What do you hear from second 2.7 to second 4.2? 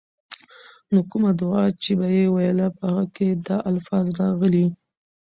په هغې کي دا الفاظ